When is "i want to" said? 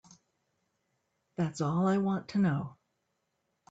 1.87-2.39